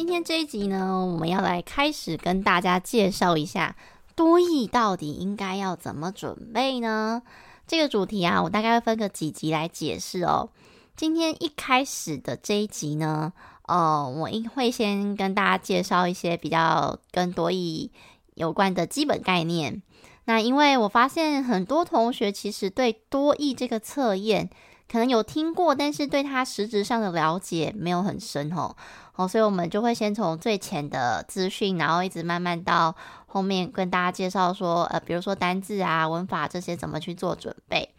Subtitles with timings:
[0.00, 3.76] 今天这一集呢，我们要来开始跟大家介绍一下
[4.16, 7.20] 多益到底应该要怎么准备呢？
[7.66, 10.48] 这个主题啊，我大概会分个几集来解释哦。
[10.96, 13.34] 今天一开始的这一集呢，
[13.68, 17.90] 呃，我应会先跟大家介绍一些比较跟多益
[18.36, 19.82] 有关的基本概念。
[20.24, 24.48] 那因为我发现很多同学其实对多益这个测验
[24.90, 28.74] 可能有听过，但是对它实质上的了解没有很深哦。
[29.20, 37.94] 哦，所以我们就会先从最浅的资讯，然后一直慢慢到后面跟大家介绍说，呃，比如说单字啊、文法这些怎么去做准备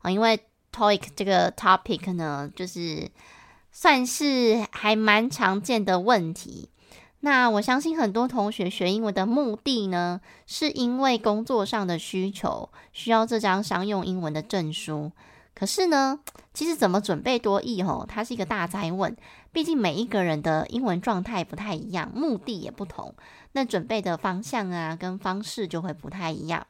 [0.00, 0.10] 啊。
[0.10, 0.40] 因为
[0.74, 3.10] TOEIC 这个 topic 呢，就是
[3.70, 6.70] 算是还蛮常见的问题。
[7.20, 15.12] 那我相信很多同学学英文的目的呢，是因为工作上的需求，需要这张商用英文的证书。
[15.54, 16.20] 可是呢，
[16.54, 19.16] 其实怎么准备多益吼，它是一个大哉问。
[19.52, 23.14] 毕竟每一个人的英文状态不太一样，目的也不同，
[23.52, 26.66] 那准备的方向啊跟方式就会不太一样。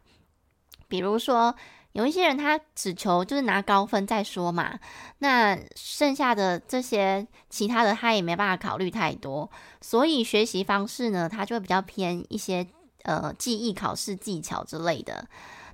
[0.88, 1.54] 比如说，
[1.92, 4.81] 有一些人他只求就是拿高分再说嘛，
[5.19, 9.48] 那剩下的这些其他的他也没办法考虑太多，
[9.81, 12.66] 所以学习方式呢，他就会比较偏一些
[13.04, 15.28] 呃记忆考试技巧之类的。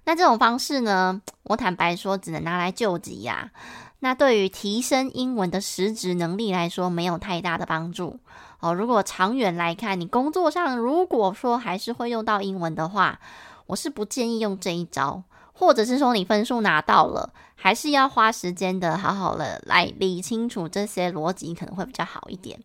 [0.08, 3.50] 那这种方式呢，我坦白说，只能拿来救急呀。
[3.98, 8.18] 那对于提升英文的实质能力来说，没有太大的帮助
[8.60, 8.72] 哦。
[8.72, 13.20] 如果长远来看，你工作上如果说还是会用到英文的话，
[13.66, 22.58] 我是不建议用这一招，或者是说你分数拿到了，还是要花时间的，好好的来理清楚这些逻辑，可能会比较好一点。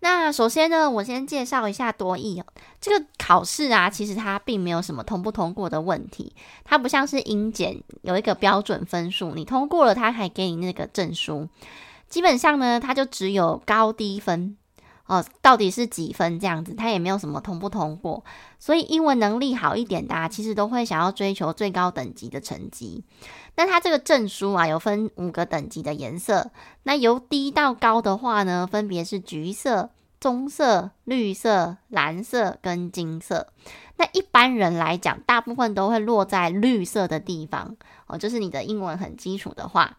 [0.00, 2.46] 那首先呢，我先介绍一下多益哦。
[2.80, 6.32] 这个考试啊，其实它并没有什么通不通过的问题，
[6.64, 11.48] 它不像是英检有一个标准分数，你通过了，它还给你那个证书。
[12.08, 14.56] 基本上呢，它就只有高低分
[15.08, 18.22] 哦，到底是几分这样子，他也没有什么通不通过。
[18.58, 23.02] 所以英文能力好一点的啊，其实都会想要追求最高等级的成绩。
[23.56, 26.50] 那它这个证书啊，有分五个等级的颜色。
[26.82, 33.48] 那由低到高的话呢，分别是橘色、棕色、绿色、蓝色跟金色。
[33.96, 37.76] 那一般人来讲，大部分都会落在绿色的地方
[38.06, 39.96] 哦，就是你的英文很基础的话。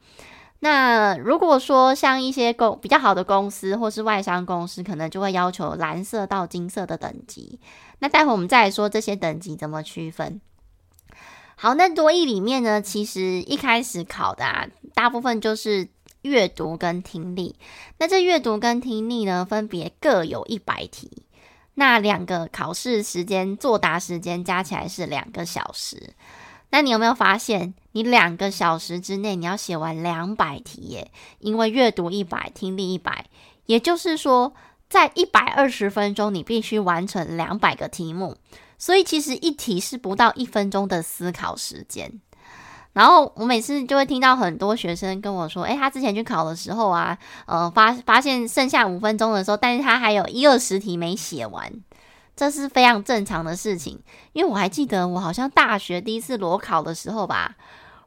[0.62, 7.60] 那如果说像一些公比较好的公司或是外商公司，可能就会要求蓝色到金色的等级。
[8.00, 10.42] 那待会我们再来说这些等级怎么区分。
[11.56, 15.88] 好，那多益里面呢，其实一开始考的啊，大部分就是
[16.22, 17.56] 阅读跟听力。
[17.98, 21.24] 那这阅读跟听力呢，分别各有一百题。
[21.76, 26.14] 那两个考试时间，作答时间加起来是两个小时。
[26.72, 31.12] 那你有没有发现，你两个小时之内你要写完两百题耶？
[31.40, 33.26] 因为阅读一百，听力一百，
[33.66, 34.54] 也就是说，
[34.90, 38.36] 在一百二十分钟，你必须完成两百个题目。
[38.78, 42.22] 所以其实一题是不到一分钟的思考时间，
[42.94, 51.70] 然后我每次就会听到很多学生跟我说，诶，他之前去考的时候啊，呃，发发现剩下五分钟的时候，但是他还有一二十题没写完，
[52.40, 54.00] 这是非常正常的事情。
[54.32, 57.58] 因为我还记得我好像大学第一次裸考的时候吧，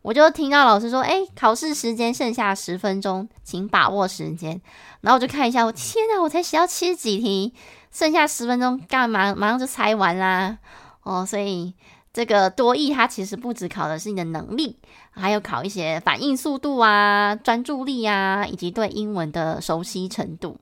[0.00, 4.58] 我就听到老师说，诶，考试时间剩下十分钟，请把握时间。
[5.02, 7.52] 然后我就看一下，我天呐，我才写到七十几题。
[7.90, 9.34] 剩下十分钟干嘛？
[9.34, 10.56] 马上就猜完啦！
[11.02, 11.74] 哦，所以
[12.10, 14.78] 这个多义它其实不只考的是你的能力，
[15.10, 20.56] 还有考一些反应速度啊、专注力啊，以及对英文的熟悉程度。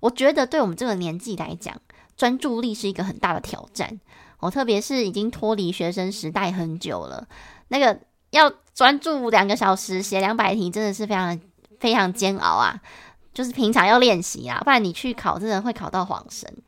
[0.00, 1.76] 我觉得对我们这个年纪来讲，
[2.20, 3.98] 专注力是一个很大的挑战。
[4.40, 7.26] 哦，特别是已经脱离学生时代很久了，
[7.68, 11.40] 那个要专注两个小时写两百题，真的是非常
[11.78, 12.78] 非常煎熬啊！
[13.32, 16.62] 就是平常要练习啊，不然你去考，真的会考到恍神。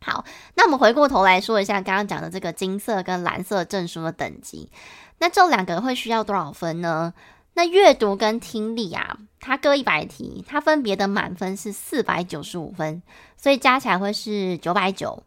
[0.00, 4.70] 好，那我们回过头来说一下刚刚讲的这个金色跟蓝色证书的等级。
[5.18, 7.12] 那这两个会需要多少分呢？
[7.58, 13.02] 那阅读跟听力啊，它各一百题，它分别的满分是四百九十五分，
[13.36, 15.24] 所以加起来会是九百九。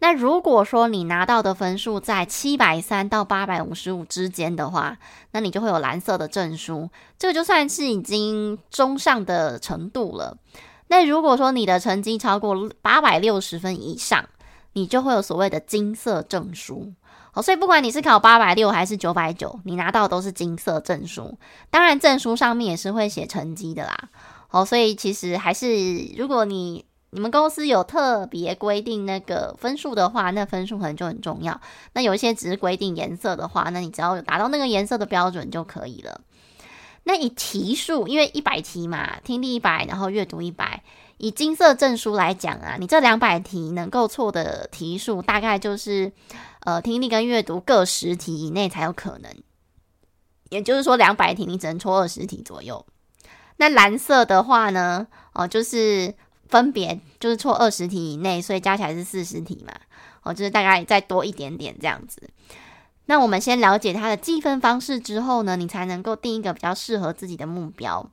[0.00, 4.98] 那如果说你拿到的分数在七百三到八百五十五之间的话，
[5.30, 10.36] 那你就会有蓝色的证书，这个就算是已经中上的程度了。
[10.88, 14.28] 那如果说你的成绩超过八百六十分以上，
[14.72, 16.92] 你就会有所谓的金色证书。
[17.32, 21.38] 哦，所以不管你是考八百六还是九百九，你拿到都是金色证书。
[21.70, 24.08] 当然，证书上面也是会写成绩的啦。
[24.50, 31.60] 哦，所以其实还是，如果你你们公司有特别规定那个分数的话，那分数可能就很重要。
[31.92, 36.20] 那有一些只是规定颜色的话，那你只要达到那个颜色的标准就可以了。
[37.04, 40.82] 那以题数，因为一百题嘛，听力一百，然后阅读一百。
[41.22, 46.10] 以金色证书来讲啊，你这两百题能够错的题数，大概就是
[46.60, 49.30] 呃听力跟阅读各十题以内才有可能。
[50.48, 52.86] 也就是说，两百题你只能错二十题左右。
[53.58, 56.14] 那蓝色的话呢，哦，就是
[56.48, 59.74] 分别就是错二十题以内，所以加起来是四十题嘛。
[60.22, 62.30] 哦，就是大概再多一点点这样子。
[63.04, 68.10] 那我们先了解它的计分方式之后呢，你才能够定一个比较适合自己的目标。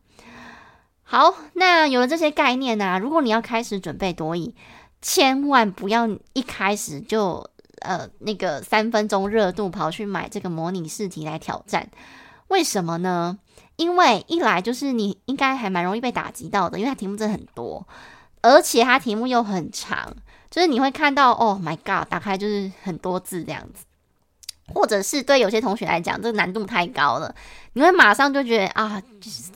[1.10, 4.54] 好，那有了这些概念呢、如果你要开始准备多益，
[5.02, 7.50] 千万不要一开始就
[7.80, 11.88] 呃那个三分钟热度跑去买这个模拟试题来挑战。
[12.50, 13.40] 为什么呢？
[13.78, 17.88] 因为一来就是你应该还蛮容易被打击到的，因为它题目真的很多，
[18.42, 20.14] 而且它题目又很长，
[20.52, 23.86] 就是你会看到哦 my god，打开就是很多字这样子。
[24.74, 27.34] 或者是对有些同学来讲，这个难度太高了，
[27.72, 29.02] 你会马上就觉得啊，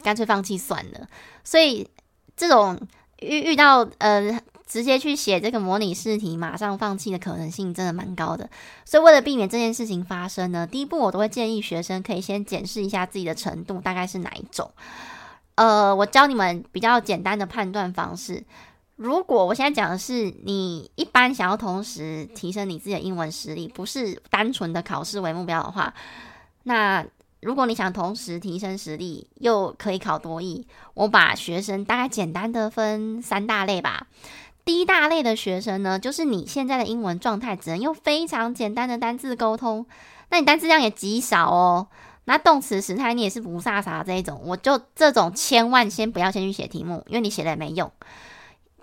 [0.02, 1.06] 干脆放弃算了。
[1.44, 1.88] 所以
[2.36, 2.80] 这种
[3.20, 8.50] 遇遇到呃，直接去写这个模拟试题，马上放弃的可能性真的蛮高的。
[8.86, 14.72] 所以为了避免这件事情发生呢，第一步我都会建议学生可以先检视一下自己的程度大概是哪一种。
[15.56, 18.44] 呃，我教你们比较简单的判断方式。
[18.96, 25.94] 如果我现在讲的是你一般想要同时提升你自己的英文实力，不是单纯的考试为目标的话，
[26.64, 27.04] 那
[27.42, 34.08] 如果你想同时提升实力又可以考多益，我把学生大概简单的分三大类吧。
[34.64, 39.88] 第一大类的学生呢，就是你现在的英文状态只能用非常简单的单字沟通，
[40.30, 41.88] 那你单字量也极少哦。
[42.26, 47.92] 那动词时态你也是不飒飒这一种，我就这种千万先不要先去写题目，因为你写了也没用。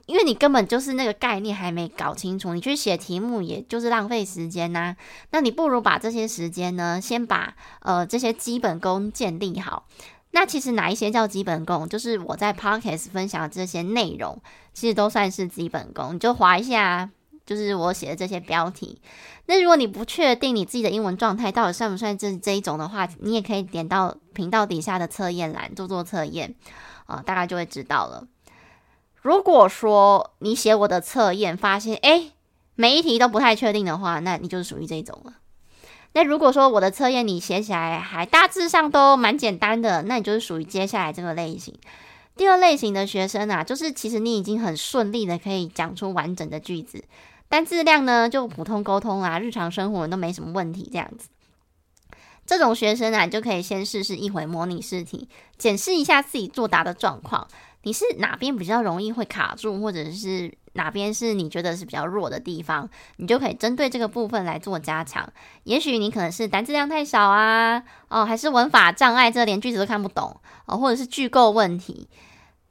[0.09, 4.97] 因为你根本就是那个概念还没搞清楚，你去写题目也就是浪费时间呐。
[5.33, 9.87] 那你不如把这些时间呢，先把呃这些基本功建立好。
[10.31, 11.87] 那其实哪一些叫基本功？
[11.87, 14.41] 就是我在 Podcast 分享的这些内容，
[14.73, 16.15] 其实都算是基本功。
[16.15, 17.11] 你就划一下，
[17.45, 19.03] 就是我写的这些标题。
[19.45, 26.55] 那如果你不确定你自己的英文状态到底算不算这这一种的话，你也可以点到频道底下的测验栏做做测验
[27.05, 28.27] 啊，大概就会知道了。
[29.21, 32.33] 如果说你写我的测验，发现诶
[32.75, 35.35] 每一题都不太确定的话，那你就是属于这种了。
[36.13, 41.75] 那如果说我的测验你写起来还大致上都蛮简单的，那你就是属于接下来这个类型。
[42.37, 47.03] 第二类型的学生啊，就是其实你已经很顺利的可以讲出完整的句子，
[47.49, 51.29] 但质量呢就普通沟通啊，日常生活都没什么问题这样子。
[52.47, 55.29] 这种学生啊，你就可以先试试一回模拟试题，
[55.59, 57.47] 检视一下自己作答的状况。
[57.89, 65.27] 你是哪边比较容易会卡住，或者是哪边是你觉得是比较弱的地方，你就可以针对这个部分来做加强。
[65.65, 72.07] 也许你可能是单字量太少啊，哦，还是文法障碍，这连句子都看不懂哦，或者是句构问题。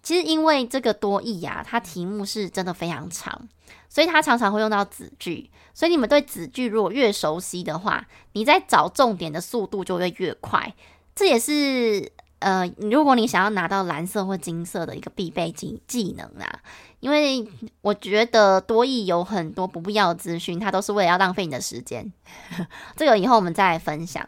[0.04, 3.50] 其实因为这个多义呀，它题目是真的非常长，
[3.90, 5.50] 所以它常常会用到子句。
[5.74, 10.76] 所以你们对子句如果越熟悉的话，你在找重点的速度就会越快。
[11.16, 12.12] 这也是。
[12.40, 16.60] 呃，如果你想要拿到蓝色或金色的一个必备技技能啊，
[17.00, 17.48] 因为
[17.82, 22.12] 我觉得多益有很多不必要的资讯，它都是为了要浪费你的时间。
[22.96, 24.28] 这个以后我们再来分享。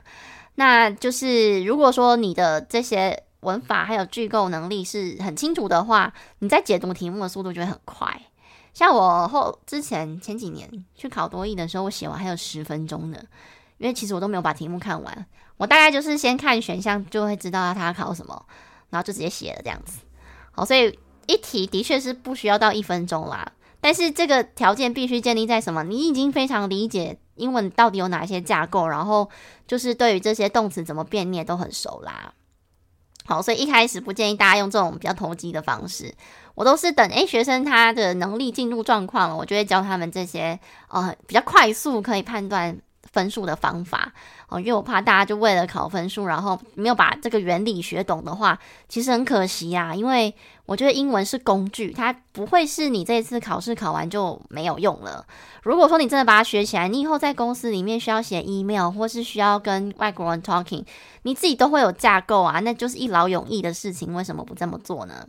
[0.56, 8.22] 那就是如果说你的这些文法还有句构能力是很清楚的话，你在解读题目的速度就会很快。
[8.74, 13.20] 像我后之前前几年去考多益的时候，我写完还有十分钟呢。
[13.78, 15.25] 因为其实我都没有把题目看完，
[15.60, 18.46] 我大概就是先看选项就会知道他考什么，
[18.89, 20.00] 然后就直接写了这样子。
[20.51, 20.98] 好，所以
[21.28, 23.51] 一题的确是不需要到一分钟啦，
[23.82, 25.84] 但是这个条件必须建立在什么？
[25.84, 29.30] 你已经非常理解英文到底有哪些架构，然后
[29.68, 32.34] 就是对于这些动词怎么变，你也都很熟啦。
[33.25, 36.16] 好，所以一开始不建议大家用这种比较投机的方式。
[36.56, 42.78] 我都是等诶学生他的能力进入状况了，我就会教他们这些呃比较快速可以判断
[43.12, 44.12] 分数的方法
[44.48, 49.94] 哦，因为我怕大家就为了考分数，然后没有把这个原理学懂的话，其实很可惜啊。
[49.94, 50.34] 因为
[50.66, 55.25] 我觉得英文是工具，它不会是你这一次考试考完就没有用了。
[55.63, 60.86] 如果说你真的把它学起来，你以后在公司里面需要写 email 或是需要跟外国人 talking，
[61.24, 64.13] 你自己都会有架构啊，那就是一劳永逸的事情。
[64.13, 65.25] 为什么不这么做呢？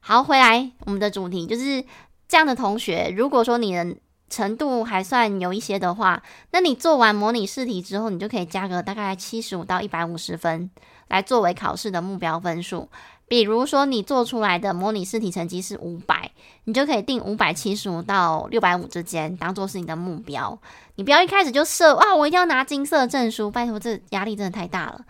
[0.00, 1.84] 好，回来我们的主题就是
[2.28, 3.96] 这样的同学，如果说你的
[4.28, 10.70] 程度还算有一些的话，那你做完模拟试题之后，你就可以加个大概七十五到一百五十分，
[11.08, 12.88] 来作为考试的目标分数。
[13.28, 16.30] 比如说你做出来的模拟试题成绩是五百，
[16.62, 20.56] 你就可以定五百七十五到六百五之间，当做是你的目标。
[20.94, 25.00] 你不要一开始就设哇，我一定要拿金色证书，拜托，这压力真的太大了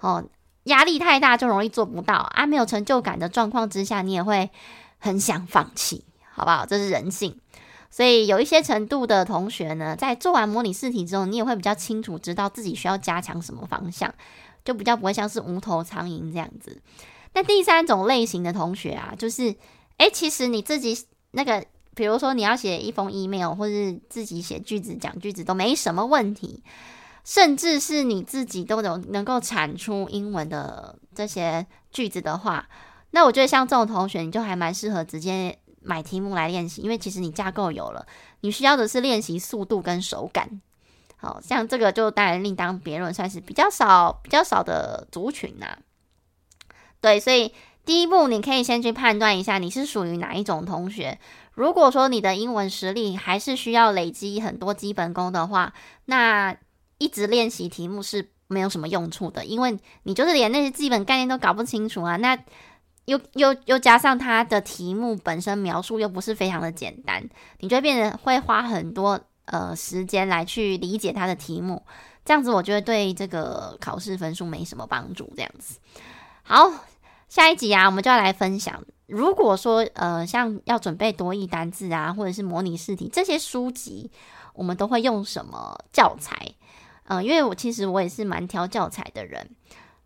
[0.00, 0.24] 哦，
[0.64, 2.44] 压力太大就容易做不到啊。
[2.44, 4.50] 没有成就感的状况之下，你也会
[4.98, 6.66] 很想放弃，好不好？
[6.66, 7.38] 这是人性。
[7.90, 14.14] 所以有一些程度的同学呢，在做完模拟试题之后，你也会比较清楚知道自己需要加强什么方向，
[14.64, 16.80] 就比较不会像是无头苍蝇这样子。
[17.34, 19.54] 那第三种类型的同学啊，就是，
[19.98, 20.96] 诶，其实你自己
[21.32, 26.62] 那个，比如说你要写一封 email，或是自己写句子、讲句子都没什么问题，
[27.24, 32.68] 甚至是你自己都能能够产出英文的这些句子的话，
[33.10, 38.06] 那我觉得像这种同学，你就还蛮适合直接买题目来练习，因为其实你架构有了，
[38.40, 40.60] 你需要的是练习速度跟手感。
[41.16, 45.78] 好像这个就当然另当别论，算是比较少、比较少的族群呐、啊。
[47.02, 47.52] 对，所以
[47.84, 51.18] 第一步你可以先去判断一下你是属于哪一种同学。
[51.52, 55.74] 如果说你的英文实力还是需要累积很多基本功的话，
[56.06, 56.56] 那
[56.96, 62.16] 一直练习题目是没有什么用处的，因为你就是连那些基本概念都搞不清楚啊。
[62.16, 62.38] 那
[63.10, 71.82] 又又又加上它的题目本身描述又不是非常的简单，你就会变得会花很多呃时间来去理解它的题目，
[72.24, 75.32] 这样子我觉得对这个考试分数没什么帮助。
[75.36, 75.78] 这样子，
[76.42, 76.70] 好。
[77.28, 78.82] 下一集啊，我们就要来分享。
[79.06, 84.10] 如果说呃，像要准备多义单字啊，或者是模拟试题这些书籍，
[84.52, 86.34] 我们都会用什么教材？
[87.04, 89.48] 嗯、呃，因为我其实我也是蛮挑教材的人。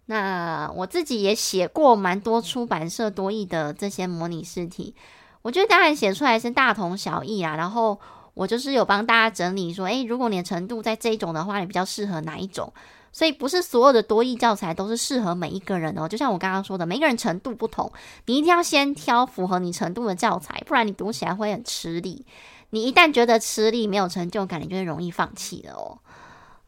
[0.06, 4.94] 那我自己也写过蛮多出版社多益的这些模拟试题，
[5.42, 7.56] 我觉得当然写出来是大同小异啊。
[7.56, 7.98] 然后
[8.34, 12.72] 我就是有帮大家整理说，诶，如果你的程度在这一种的话，你比较适合哪一种？
[13.12, 17.90] 所以不是所有的多益教材都是适合每一个人哦，就像我刚刚说的，每个人程度不同，
[18.26, 22.26] 你一定要先挑符合你程度的教材，不然你读起来会很吃力。
[22.70, 25.96] 你一旦觉得吃力、没有成就感，你就会容易放弃了哦。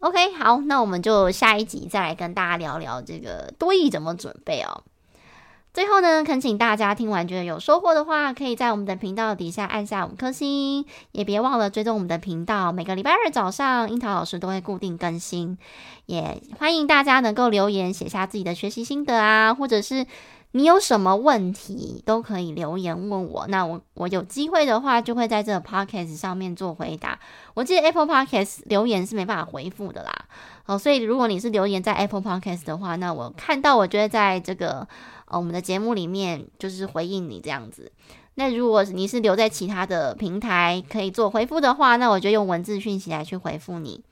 [0.01, 4.85] OK，好，那我们就下一集再来跟大家聊聊这个多义怎么准备哦。
[5.77, 12.73] 最后呢，恳请大家听完觉得有收获的话，可以在我们的频道底下按下五颗星，也别忘了追踪我们的频道。
[12.73, 15.59] 每个礼拜二早上，樱桃老师都会固定更新，
[16.07, 20.07] 也欢迎大家能够留言写下自己的学习心得啊，或者是
[20.53, 23.47] 你有什么问题都可以留言问我。
[23.49, 27.19] 那我我有机会的话，就会在这个 podcast 上面做回答。
[27.53, 30.25] 我记得 Apple Podcast 留言是没办法回复的啦，
[30.65, 34.89] 哦，所以如果你是留言在 Apple Podcast 的话，那我看到，我觉得在这个。
[35.29, 37.93] 哦，我们的节目里面就是回应你这样子。
[38.35, 44.05] 那如果你是留在其他的平台可以做回复的话，那我就用文字讯息来去回复你。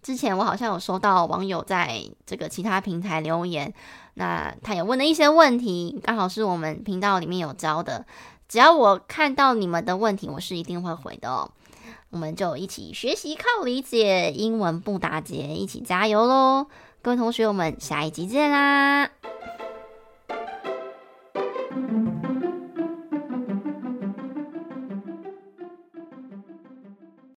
[0.00, 3.74] 之前我好像有收到网友在这个其他平台留言，
[4.14, 8.06] 那他也问了一些问题，刚好是我们频道里面有招的。
[8.48, 11.50] 只要我看到你们的问题，我是一定会回的哦。
[12.10, 16.68] 我们就一起学习靠理解，英文不打结，一起加油喽！
[17.02, 19.10] 各位同学，我们下一集见啦！